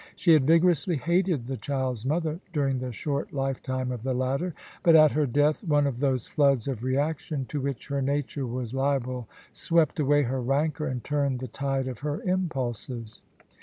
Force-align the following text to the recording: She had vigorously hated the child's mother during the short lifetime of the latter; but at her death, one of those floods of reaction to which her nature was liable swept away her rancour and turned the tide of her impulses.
She 0.15 0.33
had 0.33 0.47
vigorously 0.47 0.95
hated 0.95 1.45
the 1.45 1.57
child's 1.57 2.07
mother 2.07 2.39
during 2.53 2.79
the 2.79 2.91
short 2.91 3.31
lifetime 3.33 3.91
of 3.91 4.01
the 4.01 4.15
latter; 4.15 4.55
but 4.81 4.95
at 4.95 5.11
her 5.11 5.27
death, 5.27 5.63
one 5.63 5.85
of 5.85 5.99
those 5.99 6.25
floods 6.27 6.67
of 6.67 6.83
reaction 6.83 7.45
to 7.49 7.61
which 7.61 7.85
her 7.89 8.01
nature 8.01 8.47
was 8.47 8.73
liable 8.73 9.29
swept 9.51 9.99
away 9.99 10.23
her 10.23 10.41
rancour 10.41 10.87
and 10.87 11.03
turned 11.03 11.37
the 11.39 11.47
tide 11.47 11.87
of 11.87 11.99
her 11.99 12.19
impulses. 12.23 13.21